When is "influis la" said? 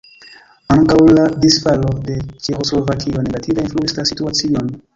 3.69-4.11